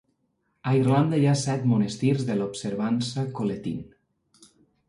A 0.69 0.71
Irlanda 0.77 1.19
hi 1.23 1.27
ha 1.31 1.35
set 1.41 1.67
monestirs 1.73 2.25
de 2.31 2.39
la 2.39 2.49
observança 2.53 3.29
Colettine. 3.41 4.51